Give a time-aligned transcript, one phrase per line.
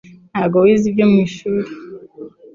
[0.31, 1.69] Ntabwo wize ibyo mwishuri